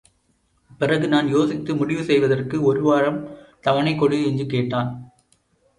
[0.79, 3.21] பிறகு நான் யோசித்து முடிவு செய்வதற்கு ஒரு வாரம்
[3.67, 4.91] தவணைகொடு என்று கேட்டான்.